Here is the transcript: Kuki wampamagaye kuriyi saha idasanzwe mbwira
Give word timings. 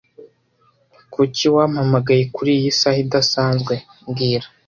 Kuki 1.13 1.43
wampamagaye 1.55 2.23
kuriyi 2.35 2.67
saha 2.79 2.99
idasanzwe 3.05 3.73
mbwira 4.07 4.47